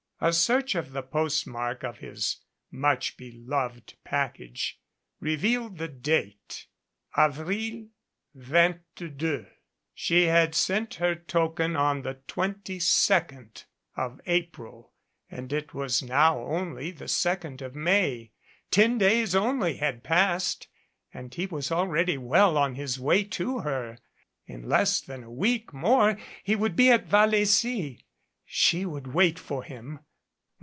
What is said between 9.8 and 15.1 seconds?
She had sent her token on the twenty second of April